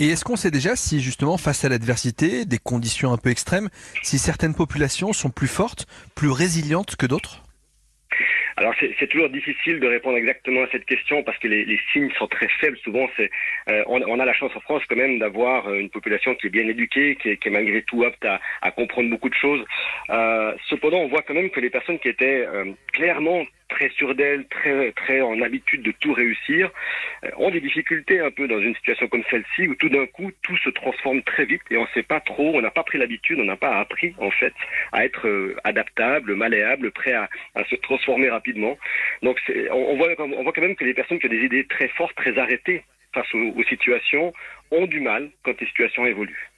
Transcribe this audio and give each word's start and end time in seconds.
Et 0.00 0.08
est-ce 0.08 0.24
qu'on 0.24 0.36
sait 0.36 0.50
déjà 0.50 0.74
si 0.74 1.00
justement 1.00 1.38
face 1.38 1.64
à 1.64 1.68
l'adversité, 1.68 2.44
des 2.44 2.58
conditions 2.58 3.12
un 3.12 3.16
peu 3.16 3.30
extrêmes, 3.30 3.68
si 4.02 4.18
certaines 4.18 4.54
populations 4.54 5.12
sont 5.12 5.30
plus 5.30 5.48
fortes, 5.48 5.86
plus 6.16 6.30
résilientes 6.30 6.96
que 6.96 7.06
d'autres? 7.06 7.44
Alors 8.56 8.72
c'est 8.78 9.08
toujours 9.08 9.30
difficile 9.30 9.80
de 9.80 9.86
répondre 9.88 10.16
exactement 10.16 10.62
à 10.62 10.68
cette 10.70 10.84
question 10.84 11.24
parce 11.24 11.38
que 11.38 11.48
les, 11.48 11.78
signes 11.92 12.10
sont 12.18 12.28
très 12.28 12.48
faibles. 12.60 12.78
Souvent, 12.78 13.08
euh, 13.18 13.82
on, 13.86 14.20
a 14.20 14.24
la 14.24 14.32
chance 14.32 14.52
en 14.54 14.60
France 14.60 14.82
quand 14.88 14.96
même 14.96 15.18
d'avoir 15.18 15.66
euh, 15.66 15.80
une 15.80 15.90
population 15.90 16.36
qui 16.36 16.46
est 16.46 16.50
bien 16.50 16.68
éduquée, 16.68 17.16
qui 17.16 17.30
est, 17.30 17.50
malgré 17.50 17.82
tout 17.82 18.04
apte 18.04 18.24
à, 18.24 18.70
comprendre 18.70 19.10
beaucoup 19.10 19.28
de 19.28 19.34
choses. 19.34 19.64
Euh, 20.10 20.54
cependant, 20.68 20.98
on 20.98 21.08
voit 21.08 21.22
quand 21.22 21.34
même 21.34 21.50
que 21.50 21.60
les 21.60 21.70
personnes 21.70 21.98
qui 21.98 22.08
étaient 22.08 22.46
clairement 22.92 23.44
très 23.74 23.88
sûres 23.90 24.14
d'elles, 24.14 24.46
très 24.46 24.92
très 24.92 25.20
en 25.20 25.40
habitude 25.42 25.82
de 25.82 25.92
tout 25.92 26.12
réussir, 26.12 26.70
euh, 27.24 27.30
ont 27.38 27.50
des 27.50 27.60
difficultés 27.60 28.20
un 28.20 28.30
peu 28.30 28.46
dans 28.46 28.60
une 28.60 28.74
situation 28.76 29.08
comme 29.08 29.24
celle-ci 29.30 29.66
où 29.66 29.74
tout 29.74 29.88
d'un 29.88 30.06
coup 30.06 30.30
tout 30.42 30.56
se 30.58 30.70
transforme 30.70 31.22
très 31.22 31.44
vite 31.44 31.62
et 31.70 31.76
on 31.76 31.82
ne 31.82 31.94
sait 31.94 32.04
pas 32.04 32.20
trop, 32.20 32.56
on 32.56 32.62
n'a 32.62 32.70
pas 32.70 32.84
pris 32.84 32.98
l'habitude, 32.98 33.40
on 33.40 33.44
n'a 33.44 33.56
pas 33.56 33.80
appris 33.80 34.14
en 34.18 34.30
fait 34.30 34.54
à 34.92 35.04
être 35.04 35.26
euh, 35.26 35.56
adaptable, 35.64 36.36
malléable, 36.36 36.92
prêt 36.92 37.14
à, 37.14 37.28
se 37.68 37.74
transformer 37.76 38.30
rapidement. 38.30 38.78
Donc 39.22 39.40
on, 39.70 39.96
voit, 39.96 40.14
quand 40.14 40.60
même 40.60 40.76
que 40.76 40.84
les 40.84 40.94
personnes 40.94 41.18
qui 41.18 41.26
ont 41.26 41.30
des 41.30 41.44
idées 41.44 41.66
très 41.66 41.88
fortes, 41.88 42.14
très 42.16 42.38
arrêtées 42.38 42.84
face 43.12 43.32
aux 43.34 43.64
situations, 43.64 44.32
ont 44.70 44.86
du 44.86 45.00
mal 45.00 45.30
quand 45.44 45.58
les 45.60 45.66
situations 45.66 46.04
évoluent. 46.04 46.50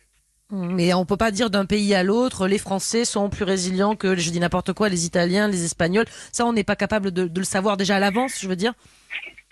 Mais 0.50 0.94
on 0.94 1.04
peut 1.04 1.16
pas 1.16 1.32
dire 1.32 1.50
d'un 1.50 1.66
pays 1.66 1.92
à 1.94 2.04
l'autre, 2.04 2.46
les 2.46 2.58
Français 2.58 3.04
sont 3.04 3.28
plus 3.28 3.44
résilients 3.44 3.96
que, 3.96 4.14
je 4.14 4.30
dis 4.30 4.38
n'importe 4.38 4.72
quoi, 4.72 4.88
les 4.88 5.04
Italiens, 5.04 5.48
les 5.48 5.64
Espagnols. 5.64 6.06
Ça, 6.32 6.46
on 6.46 6.52
n'est 6.52 6.64
pas 6.64 6.76
capable 6.76 7.10
de, 7.10 7.26
de, 7.26 7.38
le 7.40 7.44
savoir 7.44 7.76
déjà 7.76 7.96
à 7.96 7.98
l'avance, 7.98 8.40
je 8.40 8.48
veux 8.48 8.54
dire. 8.54 8.72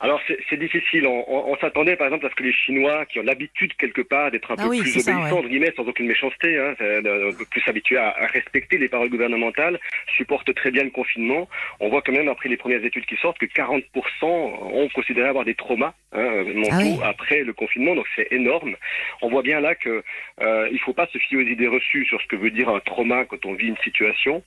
Alors 0.00 0.20
c'est 0.50 0.56
difficile. 0.58 1.06
On, 1.06 1.24
on, 1.28 1.52
on 1.52 1.56
s'attendait 1.56 1.96
par 1.96 2.08
exemple 2.08 2.26
à 2.26 2.30
ce 2.30 2.34
que 2.34 2.42
les 2.42 2.52
Chinois, 2.52 3.06
qui 3.06 3.20
ont 3.20 3.22
l'habitude 3.22 3.74
quelque 3.76 4.02
part 4.02 4.30
d'être 4.30 4.50
un 4.50 4.56
ah 4.58 4.64
peu 4.64 4.68
oui, 4.68 4.80
plus 4.80 4.90
obéissants, 4.90 5.40
ouais. 5.40 5.48
guillemets, 5.48 5.72
sans 5.76 5.84
aucune 5.84 6.06
méchanceté, 6.06 6.58
hein, 6.58 6.74
un 6.78 7.32
peu 7.32 7.44
plus 7.50 7.62
habitués 7.66 7.96
à, 7.96 8.10
à, 8.10 8.26
respecter 8.26 8.76
les 8.76 8.88
paroles 8.88 9.08
gouvernementales, 9.08 9.80
supportent 10.16 10.54
très 10.54 10.70
bien 10.70 10.84
le 10.84 10.90
confinement. 10.90 11.48
On 11.80 11.88
voit 11.88 12.02
quand 12.02 12.12
même 12.12 12.28
après 12.28 12.48
les 12.48 12.56
premières 12.56 12.84
études 12.84 13.06
qui 13.06 13.16
sortent 13.16 13.38
que 13.38 13.46
40% 13.46 13.82
ont 14.24 14.88
considéré 14.94 15.28
avoir 15.28 15.44
des 15.44 15.54
traumas 15.54 15.94
hein, 16.14 16.44
ah 16.70 16.78
oui. 16.78 16.98
après 17.02 17.42
le 17.42 17.52
confinement, 17.52 17.94
donc 17.94 18.06
c'est 18.16 18.28
énorme. 18.30 18.76
On 19.22 19.28
voit 19.28 19.42
bien 19.42 19.60
là 19.60 19.74
que 19.74 20.02
euh, 20.40 20.68
il 20.72 20.78
faut 20.80 20.92
pas 20.92 21.06
se 21.12 21.18
fier 21.18 21.36
aux 21.36 21.42
idées 21.42 21.68
reçues 21.68 22.04
sur 22.06 22.20
ce 22.20 22.26
que 22.26 22.36
veut 22.36 22.50
dire 22.50 22.68
un 22.68 22.80
trauma 22.80 23.24
quand 23.24 23.44
on 23.46 23.54
vit 23.54 23.68
une 23.68 23.76
situation. 23.78 24.42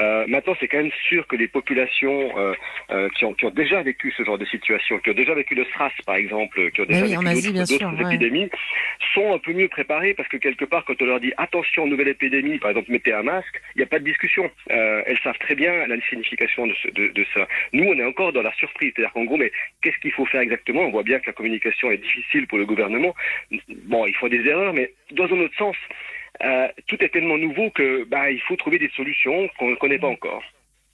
Euh, 0.00 0.24
maintenant, 0.26 0.54
c'est 0.60 0.68
quand 0.68 0.78
même 0.78 0.90
sûr 1.08 1.26
que 1.26 1.36
les 1.36 1.48
populations 1.48 2.38
euh, 2.38 2.54
euh 2.90 3.08
qui, 3.16 3.24
ont, 3.24 3.34
qui 3.34 3.44
ont 3.44 3.50
déjà 3.50 3.82
vécu 3.82 4.12
ce 4.16 4.24
genre 4.24 4.38
de 4.38 4.44
situation 4.46 4.98
qui 4.98 5.10
ont 5.10 5.14
déjà 5.14 5.34
vécu 5.34 5.54
le 5.54 5.64
SRAS, 5.72 5.90
par 6.06 6.16
exemple, 6.16 6.70
qui 6.70 6.80
ont 6.80 6.84
déjà 6.86 7.04
oui, 7.04 7.34
vécu 7.34 7.52
d'autres 7.52 8.06
épidémies, 8.06 8.48
sont 9.14 9.32
un 9.32 9.38
peu 9.38 9.52
mieux 9.52 9.68
préparés 9.68 10.14
parce 10.14 10.28
que 10.28 10.36
quelque 10.36 10.64
part, 10.64 10.84
quand 10.84 11.00
on 11.00 11.04
leur 11.04 11.20
dit 11.20 11.32
attention, 11.36 11.86
nouvelle 11.86 12.08
épidémie, 12.08 12.58
par 12.58 12.70
exemple, 12.70 12.90
mettez 12.90 13.12
un 13.12 13.22
masque, 13.22 13.60
il 13.74 13.78
n'y 13.78 13.84
a 13.84 13.86
pas 13.86 13.98
de 13.98 14.04
discussion. 14.04 14.50
Euh, 14.70 15.02
elles 15.06 15.18
savent 15.22 15.38
très 15.38 15.54
bien 15.54 15.86
la 15.86 16.00
signification 16.02 16.66
de, 16.66 16.74
ce, 16.74 16.88
de, 16.88 17.08
de, 17.08 17.26
ça. 17.34 17.46
Nous, 17.72 17.84
on 17.84 17.98
est 17.98 18.04
encore 18.04 18.32
dans 18.32 18.42
la 18.42 18.52
surprise. 18.54 18.92
C'est-à-dire 18.94 19.12
qu'en 19.12 19.24
gros, 19.24 19.36
mais 19.36 19.52
qu'est-ce 19.82 19.98
qu'il 19.98 20.12
faut 20.12 20.26
faire 20.26 20.40
exactement? 20.40 20.82
On 20.82 20.90
voit 20.90 21.02
bien 21.02 21.18
que 21.20 21.26
la 21.26 21.32
communication 21.32 21.90
est 21.90 21.98
difficile 21.98 22.46
pour 22.46 22.58
le 22.58 22.66
gouvernement. 22.66 23.14
Bon, 23.86 24.06
il 24.06 24.14
faut 24.14 24.28
des 24.28 24.46
erreurs, 24.46 24.72
mais 24.72 24.92
dans 25.12 25.26
un 25.26 25.40
autre 25.40 25.56
sens, 25.56 25.76
euh, 26.42 26.68
tout 26.86 27.02
est 27.02 27.10
tellement 27.10 27.38
nouveau 27.38 27.70
que 27.70 28.04
bah, 28.04 28.30
il 28.30 28.40
faut 28.40 28.56
trouver 28.56 28.78
des 28.78 28.90
solutions 28.96 29.48
qu'on 29.58 29.70
ne 29.70 29.76
connaît 29.76 29.98
pas 29.98 30.08
encore. 30.08 30.42